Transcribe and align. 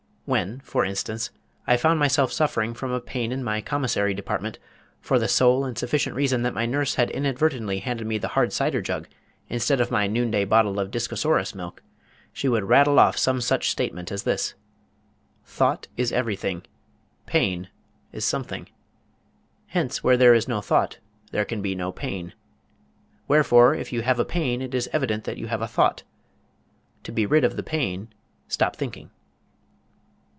When, 0.25 0.61
for 0.61 0.85
instance, 0.85 1.29
I 1.67 1.75
found 1.75 1.99
myself 1.99 2.31
suffering 2.31 2.73
from 2.73 2.89
a 2.89 3.01
pain 3.01 3.33
in 3.33 3.43
my 3.43 3.59
Commissary 3.59 4.13
Department 4.13 4.59
for 5.01 5.19
the 5.19 5.27
sole 5.27 5.65
and 5.65 5.77
sufficient 5.77 6.15
reason 6.15 6.41
that 6.43 6.53
my 6.53 6.65
nurse 6.65 6.95
had 6.95 7.11
inadvertently 7.11 7.79
handed 7.79 8.07
me 8.07 8.17
the 8.17 8.29
hard 8.29 8.53
cider 8.53 8.81
jug 8.81 9.09
instead 9.49 9.81
of 9.81 9.91
my 9.91 10.07
noon 10.07 10.31
day 10.31 10.45
bottle 10.45 10.79
of 10.79 10.89
discosaurus' 10.89 11.53
milk, 11.53 11.83
she 12.31 12.47
would 12.47 12.63
rattle 12.69 12.97
off 12.97 13.17
some 13.17 13.41
such 13.41 13.69
statement 13.69 14.09
as 14.09 14.23
this: 14.23 14.53
_Thought 15.45 15.87
is 15.97 16.13
everything. 16.13 16.63
Pain 17.25 17.67
is 18.13 18.23
something. 18.23 18.69
Hence 19.67 20.01
where 20.01 20.15
there 20.15 20.33
is 20.33 20.47
no 20.47 20.61
thought 20.61 20.99
there 21.31 21.43
can 21.43 21.61
be 21.61 21.75
no 21.75 21.91
pain. 21.91 22.33
Wherefore 23.27 23.75
if 23.75 23.91
you 23.91 24.01
have 24.03 24.17
a 24.19 24.23
pain 24.23 24.61
it 24.61 24.73
is 24.73 24.89
evident 24.93 25.25
that 25.25 25.37
you 25.37 25.47
have 25.47 25.61
a 25.61 25.67
thought. 25.67 26.03
To 27.03 27.11
be 27.11 27.25
rid 27.25 27.43
of 27.43 27.57
the 27.57 27.63
pain 27.63 28.13
stop 28.47 28.77
thinking. 28.77 29.09